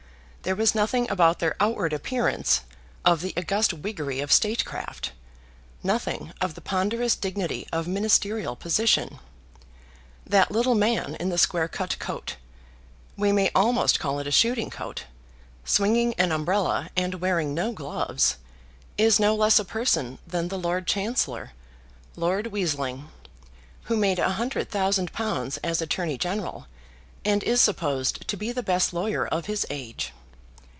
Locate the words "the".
3.21-3.31, 6.55-6.61, 11.29-11.37, 20.47-20.57, 28.51-28.63